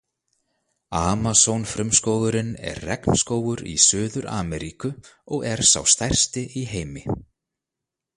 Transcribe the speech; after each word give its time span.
Amasónfrumskógurinn 0.99 2.49
er 2.71 2.79
regnskógur 2.87 3.61
í 3.73 3.75
Suður-Ameríku 3.83 4.91
og 5.37 5.45
er 5.51 5.63
sá 5.73 5.83
stærsti 5.97 6.45
í 6.63 6.65
heimi. 6.73 7.05